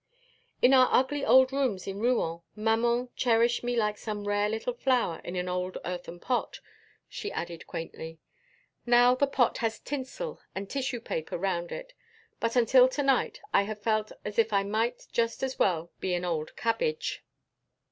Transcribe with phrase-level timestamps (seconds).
[0.63, 5.21] "In our ugly old rooms in Rouen maman cherished me like some rare little flower
[5.23, 6.59] in an old earthen pot,"
[7.07, 8.17] she added quaintly.
[8.83, 11.93] "Now the pot has tinsel and tissue paper round it,
[12.39, 16.15] but until to night I have felt as if I might just as well be
[16.15, 17.23] an old cabbage."